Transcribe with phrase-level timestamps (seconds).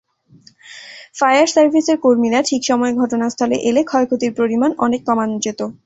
[1.17, 5.59] Fire সার্ভিসের কর্মীরা ঠিক সময়ে ঘটনাস্থলে এলে ক্ষয়ক্ষতির পরিমাণ অনেক কমানো যেত।